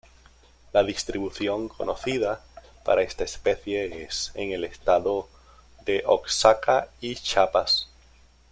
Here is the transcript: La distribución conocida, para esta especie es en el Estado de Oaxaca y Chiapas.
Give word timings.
La 0.73 0.83
distribución 0.83 1.69
conocida, 1.69 2.41
para 2.83 3.03
esta 3.03 3.23
especie 3.23 4.01
es 4.03 4.31
en 4.33 4.51
el 4.51 4.63
Estado 4.63 5.29
de 5.85 5.99
Oaxaca 6.07 6.89
y 7.01 7.13
Chiapas. 7.13 7.87